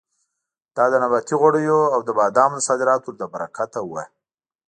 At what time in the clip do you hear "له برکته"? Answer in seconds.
3.19-3.79